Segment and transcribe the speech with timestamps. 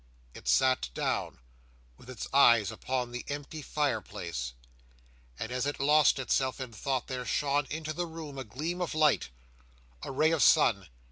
[0.33, 1.37] It sat down,
[1.95, 4.53] with its eyes upon the empty fireplace,
[5.37, 8.95] and as it lost itself in thought there shone into the room a gleam of
[8.95, 9.29] light;
[10.01, 10.87] a ray of sun.